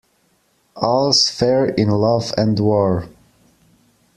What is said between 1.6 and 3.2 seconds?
in love and war.